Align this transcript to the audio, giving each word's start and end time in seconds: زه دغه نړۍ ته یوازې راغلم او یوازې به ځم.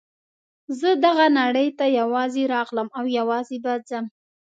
زه 0.79 0.89
دغه 1.05 1.25
نړۍ 1.39 1.67
ته 1.77 1.85
یوازې 1.99 2.43
راغلم 2.55 2.87
او 2.97 3.05
یوازې 3.19 3.57
به 3.63 3.73
ځم. 3.89 4.05